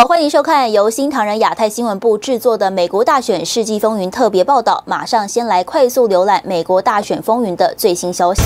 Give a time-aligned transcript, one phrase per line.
[0.00, 4.82] 好，欢迎收看由新唐人亚太新闻部制作的《美国大选世纪风云》特别报道。
[4.86, 8.40] 马上先来快速浏览美国大选风云的最新消息。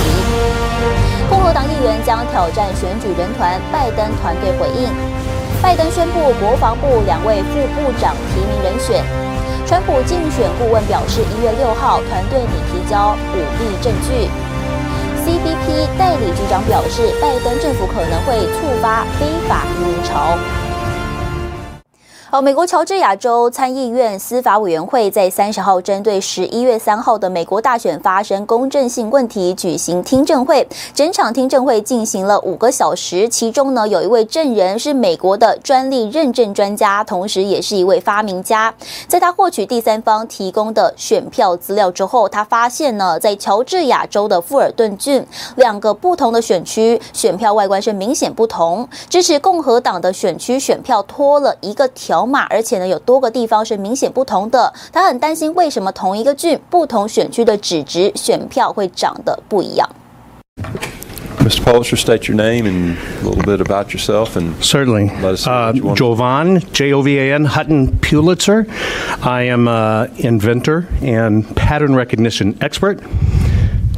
[1.30, 4.90] 共和党议员将挑战选举人团，拜登团队回应。
[5.62, 9.04] 拜登宣布国防部两位副部长提名人选。
[9.64, 14.28] 川普竞选顾问表示，一月六号团队拟提交舞弊证据。
[15.22, 20.36] CBP 代理局长表示，拜登政府可能会触发非法移民潮。
[22.34, 38.74] 好，美国乔治亚州参议院司法委员会在三十号针对十一月三号的美国大选发生公正性问题举行听证会，整场听证会进行了五个小时，其中呢有一位证人是美国的专利认证专家，同时也是一位发明家。
[39.06, 45.24] 在他获取第三方提供的选票资料之后，他发现呢，在乔治亚州的富尔顿郡
[45.54, 54.73] 两个不同的选区选票外观是明显不同，支持共和党的选区选票拖了一个条 码，而且呢，有多个地方是明显不同的。
[54.91, 59.89] 他很担心，为什么同一个郡不同选区的纸质选票会长得不一样？
[61.39, 61.63] Mr.
[61.63, 65.09] Pulitzer, state your name and a little bit about yourself, and certainly.
[65.21, 68.67] Uh, Jovan J O V A N Hutton Pulitzer.
[69.21, 72.99] I am an inventor and pattern recognition expert.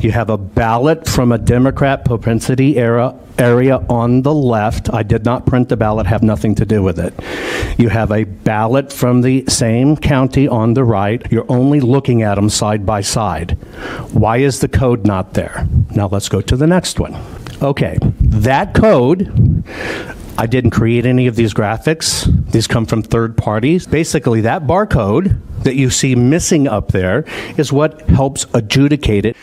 [0.02, 4.93] You have a ballot from a Democrat propensity era area on the left.
[4.93, 7.15] I did not print the ballot, have nothing to do with it.
[7.79, 11.23] You have a ballot from the same county on the right.
[11.31, 13.53] You're only looking at them side by side.
[14.13, 15.67] Why is the code not there?
[15.95, 17.17] Now let's go to the next one.
[17.63, 19.65] Okay, that code.
[20.39, 22.27] I didn't create any of these graphics.
[22.53, 23.87] These come from third parties.
[23.87, 27.25] Basically, that barcode that you see missing up there
[27.57, 29.37] is what helps adjudicate it.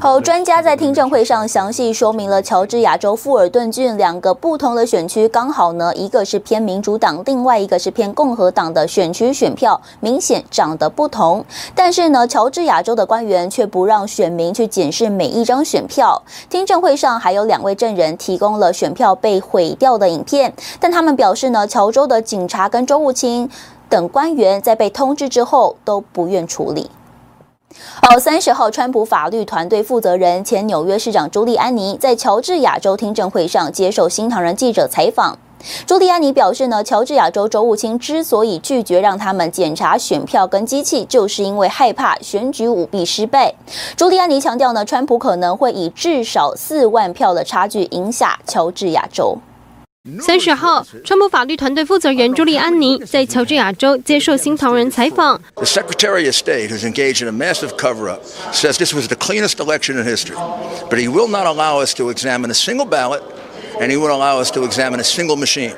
[0.00, 11.44] 好，专家在听证会上详细说明了乔治亚州富尔顿郡两个不同的选区，刚好呢，一个是偏民主党，另外一个是偏共和党的选区选票明显长得不同。
[11.74, 16.22] 但是呢，乔治亚州的官员却不让选民去检视每一张选票。
[16.48, 23.50] 听证会上还有两位证人提供了选票被毁掉的影片，但他们表示呢，乔州的警察跟州务卿
[23.88, 26.88] 等官员在被通知之后都不愿处理。
[28.02, 35.36] 好，三十号，川普法律团队负责人、前纽约市长朱利安尼在乔治亚州听证会上接受新唐人记者采访。
[35.86, 43.52] 朱利安尼表示呢，乔治亚州州务卿之所以拒绝让他们检查选票跟机器，就是因为害怕选举舞弊失败。
[43.96, 49.38] 朱利安尼强调呢，川普可能会以至少四万票的差距赢下乔治亚州。
[50.19, 55.39] 三十号，川普法律团队负责人朱利安尼在乔治亚州接受新唐人采访。
[55.55, 59.99] The Secretary of State, who's engaged in a massive cover-up, says this was the cleanest election
[59.99, 60.35] in history,
[60.89, 63.21] but he will not allow us to examine a single ballot,
[63.79, 65.75] and he won't allow us to examine a single machine.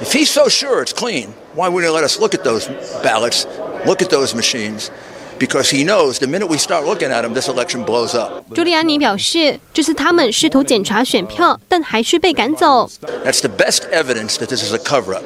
[0.00, 2.68] If he's so sure it's clean, why wouldn't he let us look at those
[3.04, 3.46] ballots,
[3.86, 4.90] look at those machines?
[5.38, 8.44] Because he knows the minute we start looking at him, this election blows up.
[8.54, 12.88] 朱利安尼表示，这是他们试图检查选票，但还是被赶走。
[13.24, 15.24] That's the best evidence that this is a cover-up.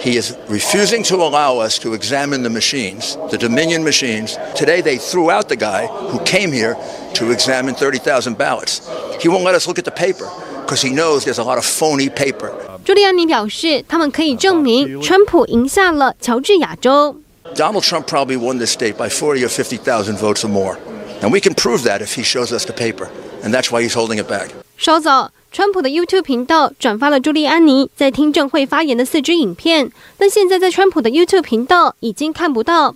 [0.00, 4.36] He is refusing to allow us to examine the machines, the Dominion machines.
[4.54, 6.76] Today they threw out the guy who came here
[7.14, 8.82] to examine 30,000 ballots.
[9.18, 10.28] He won't let us look at the paper
[10.64, 12.52] because he knows there's a lot of phony paper.
[12.84, 17.16] 朱利安尼表示，他们可以证明川普赢下了乔治亚州。
[17.54, 20.76] Donald Trump probably won this state by 40 or 50,000 votes or more.
[21.20, 23.08] And we can prove that if he shows us the paper.
[23.42, 24.50] And that's why he's holding it back.
[24.76, 32.94] 稍早，川普的 YouTube 频道转发了朱利安尼在听证会发言的四支影片，但现在在川普的 YouTube 频道已经看不到。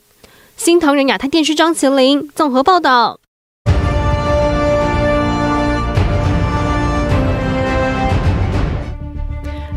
[0.57, 3.19] 新唐人亚太电视张麒麟综合报道。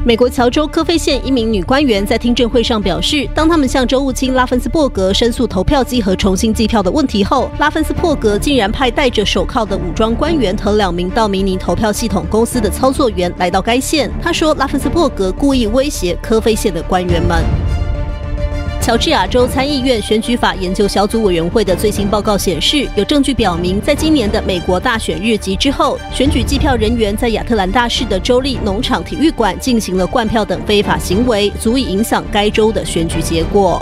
[0.02, 14.10] 美国乔州科菲县一名女官员在听证会上表示，当他们向州务卿拉芬斯伯格申诉投票机和重新计票的问题后，拉芬斯伯格竟然派戴着手铐的武装官员和两名道明尼投票系统公司的操作员来到该县。
[14.22, 17.44] 他说，拉芬斯伯格故意威胁科菲县的官员们。
[18.90, 33.80] 乔治亚州参议院选举法研究小组委员会的最新报告显示，有证据表明，在今年的美国大选日及之后，选举计票人员在亚特兰大市的州立农场体育馆进行了灌票等非法行为，足以影响该州的选举结果。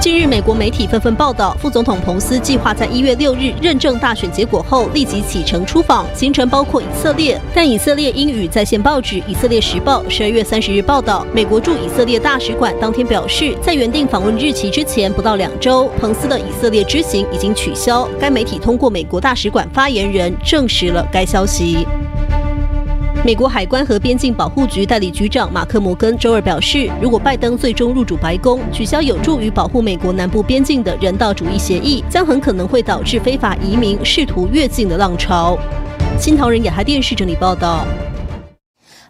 [0.00, 7.38] 近日，美国媒体纷纷报道，副总统彭斯计划在一月六日认证大选结果后，立即启程出访，行程包括以色列。
[7.54, 18.08] 但以色列英语在线报纸《以色列时报》十二月三十日报道，美国驻以色列大使馆当天表示，在原定访问日期之前不到两周，彭斯的以色列之行已经取消。
[18.18, 21.86] 该媒体通过美国大使馆发言人证实了该消息。
[23.22, 35.58] 美国海关和边境保护局代理局长马克·摩根周二表示，如果拜登最终入主白宫，取消有助于保护美国南部边境的人道主义协议，将很可能会导致非法移民试图越境的浪潮。
[36.18, 37.84] 新唐人亚太电视整理报道。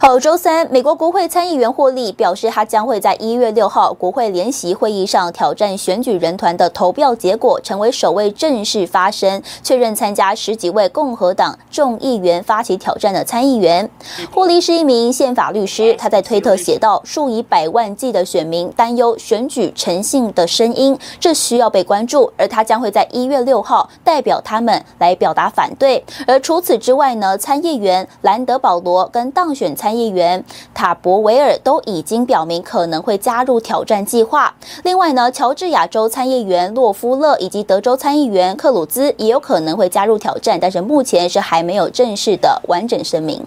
[0.02, 13.90] 好，周三，美国国会参议员霍利表示，他将会在一月六号国会联席会议上挑战选举人团的投票结果，成为首位正式发声、确认参加十几位共和党众议员发起挑战的参议员。
[14.32, 26.02] 霍利是一名宪法律师，他在推特写道：“数以百万计的选民担忧选举诚信的声音，这需要被关注。”而他将会在一月六号代表他们来表达反对。
[26.26, 29.89] 而除此之外呢，参议员兰德保罗跟当选参。
[29.90, 34.54] 参议员塔博维尔都已经表明可能会加入挑战计划。
[34.84, 43.44] 另外呢，乔治亚州参议员洛夫勒以及德州参议员克鲁兹也有可能会加入挑战，但是目前是还没有正式的完整声明。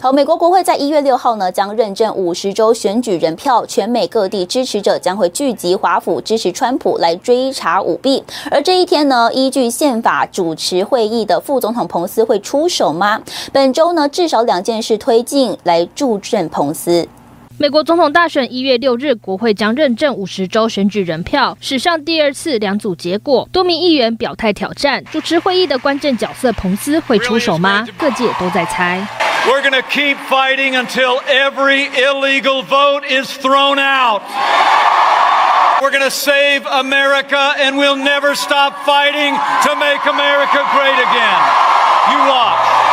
[0.00, 8.22] 好，美国国会在一月六号呢将认证五十州选举人票，全美各地支持者将会聚集华府支持川普来追查舞弊。
[8.48, 13.20] 而这一天呢，依据宪法主持会议的副总统彭斯会出手吗？
[13.52, 17.08] 本周呢至少两件事推进来助阵彭斯。
[17.60, 25.04] 美国总统大选一月六日，国会将认证五十州选举人票，史上第二次两组结果，多名议员表态挑战。
[25.06, 27.84] 主持会议的关键角色彭斯会出手吗？
[27.98, 29.04] 各界都在猜。
[29.48, 34.22] We're going to keep fighting until every illegal vote is thrown out.
[35.80, 39.34] We're going to save America and we'll never stop fighting
[39.64, 41.40] to make America great again.
[42.12, 42.87] You watch.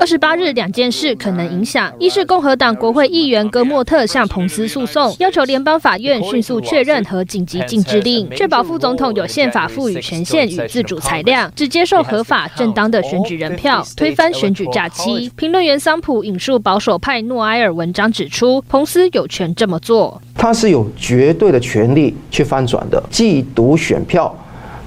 [0.00, 15.30] 二十八日，两件事可能影响：一是共和党国会议员戈莫特向彭斯诉讼，要求联邦法院迅速确认和紧急禁制令，确保副总统有宪法赋予权限与自主裁量，只接受合法正当的选举人票，推翻选举假期。
[15.36, 24.34] 评论员桑普引述保守派诺埃尔文章指出，彭斯有权这么做，他是有绝对的权利去翻转的，缉毒选票。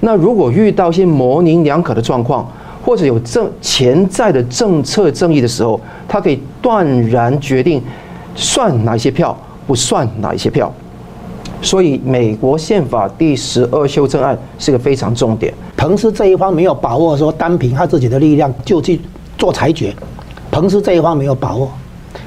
[0.00, 2.48] 那如果遇到一些模棱两可的状况，
[2.88, 7.82] 或者有政潜在的政策争议的时候，他可以断然决定
[8.34, 9.36] 算哪些票，
[9.66, 10.72] 不算哪一些票。
[11.60, 15.52] 所以，美国宪法第十二修正案是个非常重点。
[15.76, 18.98] 彭斯这一方没有把握，说单凭他自己的力量就去
[19.36, 19.94] 做裁决。
[20.50, 21.70] 彭斯这一方没有把握，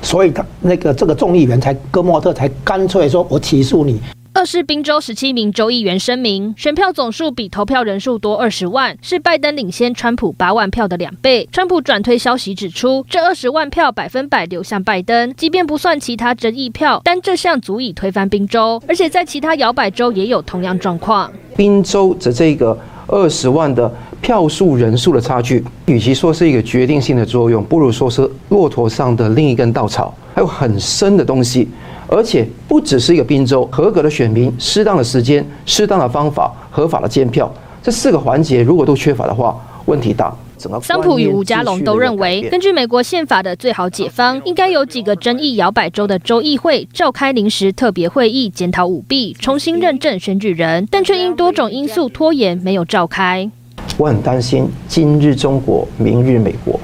[0.04, 4.00] 所以他那个这个众议员才戈莫特才干脆说：“我起诉你。”
[4.34, 11.48] 二是宾州十七名州议员声明，选票总数比投票人数多二十万，是拜登领先川普八万票的两倍。
[11.52, 21.30] 川普转推消息指出，这二十万票百分百流向拜登，即便不算其他争议票，但这项足以推翻宾州，而且在其他摇摆州也有同样状况。
[21.58, 31.68] 宾州的这个二十万的票数人数的差距，与其说是一个决定性的作用，不如说是骆驼上的另一根稻草，还有很深的东西。
[32.12, 37.50] 而且不只是一个宾州，合格的选民、适当的时间、适当的方法、合法的监票，
[37.82, 40.36] 这四个环节如果都缺乏的话，问题大。
[40.82, 53.50] 桑普与吴家龙都认为，根据美国宪法的最好解方，应该有几个争议摇摆州的州议会召开临时特别会议，检讨舞弊，重新认证选举人，但却因多种因素拖延，没有召开。
[53.98, 56.78] 我很担心，今日中国，明日美国。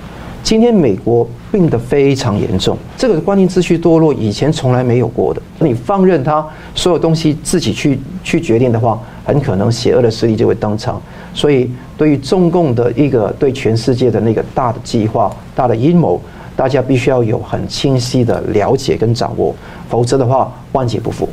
[0.48, 5.42] 今天美国病得非常严重，这个观念秩序堕落，以前从来没有过的。
[5.60, 11.02] 你放任他所有东西自己去去决定的话，很可能邪恶的势力就会登场。
[11.34, 16.18] 所以，对于中共的一个对全世界的那个大的计划、大的阴谋，
[16.56, 19.54] 大家必须要有很清晰的了解跟掌握，
[19.90, 21.28] 否则的话，万劫不复。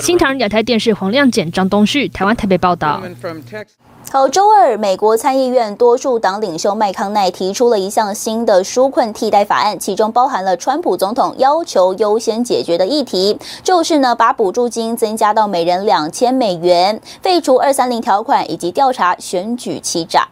[0.00, 3.00] 新唐人亚太电视黄亮简、张东旭，台湾台北报道。
[4.10, 20.26] 好，周二，美国参议院多数党领袖麦康奈提出了一项新的纾困替代法案，其中包含了川普总统要求优先解决的议题，就是呢把补助金增加到每人两千美元，废除二三零条款，以及调查选举欺诈。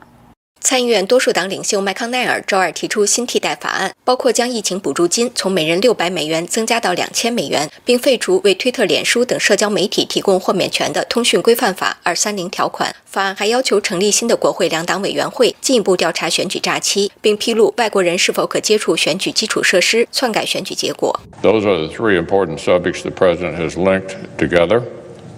[0.60, 12.92] 参议院多数党领袖麦康奈尔周二提出新替代法案，包括将疫情补助金从每人六百美元增加到两千美元，并废除为推特、脸书等社交媒体提供豁免权的通讯规范法二三零条款。
[13.04, 21.20] 法案还要求成立新的国会两党委员会，进一步调查选举诈欺，并披露外国人是否可接触选举基础设施，篡改选举结果。
[21.42, 24.82] Those are the three important subjects the president has linked together.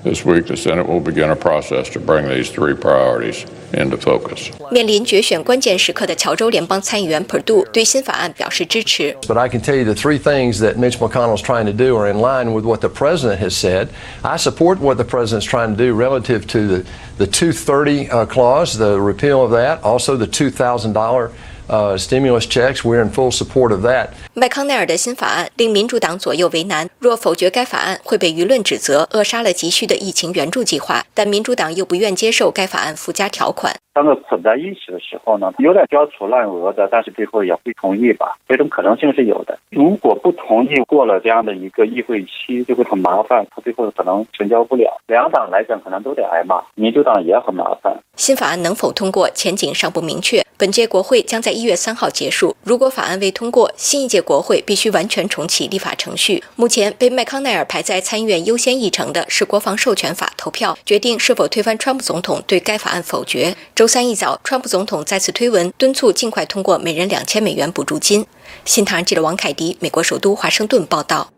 [0.04, 4.52] This week, the Senate will begin a process to bring these three priorities into focus.
[4.70, 9.16] 面临决选关键时刻的乔州联邦参议员普杜对新法案表示支持。
[9.26, 12.12] But I can tell you the three things that Mitch McConnell is trying to do are
[12.12, 13.88] in line with what the president has said.
[14.24, 16.86] I support what the president is trying to do relative to the,
[17.18, 21.32] the 230 uh, clause, the repeal of that, also the $2,000
[21.69, 22.83] uh, stimulus checks.
[22.83, 24.09] We're in full support of that.
[24.35, 31.05] 麦康奈尔的新法案令民主党左右为难，若否决该法案，会被舆论指责扼杀了急需的疫情援助计划。
[31.15, 33.75] 但民主党又不愿接受该法案附加条款。
[33.99, 38.39] 当个捆在一起的时候呢，有点焦除烂额的，但是最后也会同意吧？
[38.47, 39.59] 这种可能性是有的。
[39.71, 44.97] 如果不同意，过了这样的一个议会期，就会很麻烦，他最后可能成交不了。
[45.09, 47.93] 两党来讲，可能都得挨骂，民主党也很麻烦。
[48.15, 50.45] 新法案能否通过，前景尚不明确。
[50.57, 56.43] 本届国会将在一月三号结束，如果法案未通过，新一届国会必须完全重启立法程序。
[56.57, 63.55] 目前被麦康奈尔排在参议院优先议程的是国防授权法，投票决定是否推翻川普总统对该法案否决。
[63.75, 68.27] 周周三一早，川普总统再次推文敦促尽快通过每人两千美元补助金。
[68.67, 71.31] 新唐人记者王凯迪，美国首都华盛顿报道。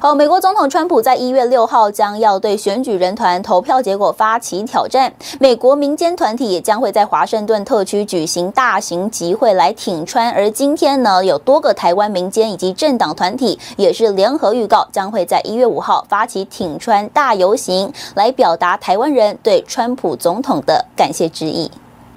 [0.00, 5.12] 好，美国总统川普在一月六号将要对选举人团投票结果发起挑战。
[5.38, 10.30] 美国民间团体也将会在华盛顿特区举行大型集会来挺川。
[10.30, 21.70] 而今天呢，有多个台湾民间以及政党团体也是联合预告，将会在一月五号发起挺川大游行，来表达台湾人对川普总统的感谢之意。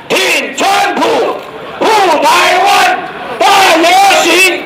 [0.07, 1.01] 挺川普，
[1.79, 1.85] 护
[2.23, 2.99] 台湾，
[3.37, 4.58] 大游行。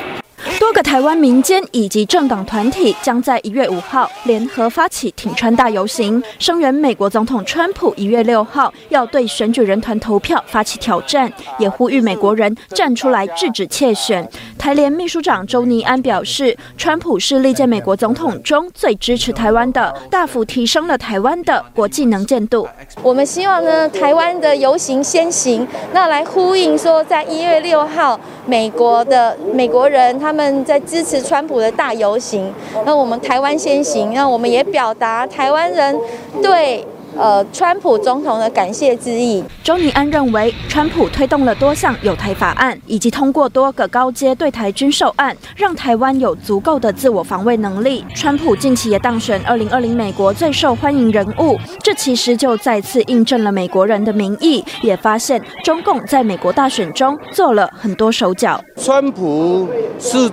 [0.74, 7.94] 多个台湾民间以及政党团体将在一月五号联合发起挺川大游行，声援美国总统川普。
[7.96, 14.28] 一月六号要对选举人团投票发起挑战，也呼吁美国人站出来制止窃选。
[14.58, 22.66] 台联秘书长周尼安表示，川普是历届美国总统中最支持台湾的，大幅提升了台湾的国际能见度。
[23.00, 30.63] 我们希望呢，台湾的游行先行，那来呼应说，在一月六号，美国的美国人他们。
[30.64, 32.52] 在支持川普的大游行，
[32.86, 35.96] 那我们台湾先行，那我们也表达台湾人
[36.42, 36.84] 对。
[37.16, 39.42] 呃，川普总统的感谢之意。
[39.62, 48.04] 周尼安认为，川普推动了多项有台法案，以及通过多个高阶对台军售案，让台湾有足够的自我防卫能力。
[48.14, 58.60] 川普近期也当选二零二零美国最受欢迎人物，这其实就再次印证了美国人的民意，也发现中共在美国大选中做了很多手脚。
[58.76, 59.68] 川普
[60.00, 60.30] 是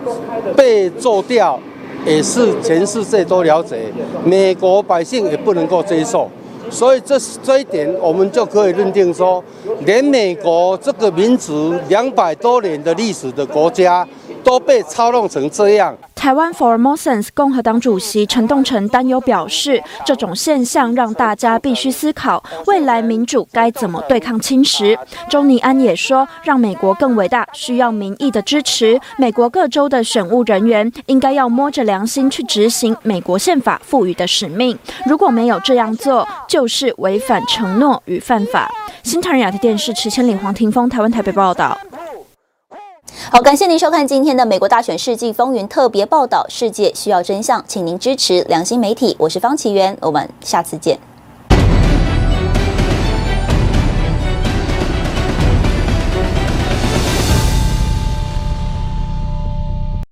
[0.56, 1.60] 被做掉，
[2.06, 3.94] 也是全世界都了解，
[4.26, 6.30] 美国百姓也不能够接受。
[6.72, 9.44] 所以这是这一点，我们就可以认定说，
[9.86, 14.08] 连美国这个民族两百多年的历史的国家，
[14.44, 15.96] 都被操弄成这样。
[16.14, 24.96] 台湾 Formosans 共和党主席陈栋成担忧表示，这种现象让大家必须思考未来民主该怎么对抗侵蚀。
[25.28, 29.00] 周尼安也说，让美国更伟大需要民意的支持。
[29.18, 34.78] 美国各州的选务人员应该要摸着良心去执行美国宪法赋予的使命。
[35.08, 38.72] 如果没有这样做，就是违反承诺与犯法。
[39.02, 41.76] 新唐人亚太电视池千里、黄庭锋，台湾台北报道。
[43.30, 46.46] 好，感谢您收看今天的美国大选世纪风云特别报道。
[46.50, 49.16] 世界需要真相，请您支持良心媒体。
[49.20, 51.11] 我是方启源，我们下次见。